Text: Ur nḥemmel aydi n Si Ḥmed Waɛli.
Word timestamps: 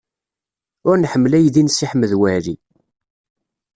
Ur 0.89 0.95
nḥemmel 0.97 1.33
aydi 1.37 1.63
n 1.63 1.69
Si 1.71 1.85
Ḥmed 1.91 2.11
Waɛli. 2.19 2.55